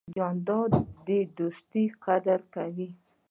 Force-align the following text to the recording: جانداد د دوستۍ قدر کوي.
جانداد 0.15 0.71
د 1.07 1.09
دوستۍ 1.37 1.85
قدر 2.05 2.39
کوي. 2.53 2.89